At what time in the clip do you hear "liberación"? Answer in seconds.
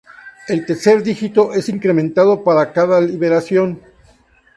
2.99-3.83